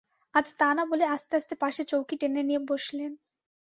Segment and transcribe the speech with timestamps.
[0.33, 3.11] আজ তা না বলে আস্তে আস্তে পাশে চৌকি টেনে নিয়ে বসলেন।